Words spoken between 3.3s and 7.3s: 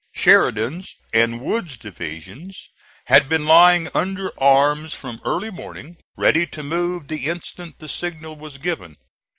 lying under arms from early morning, ready to move the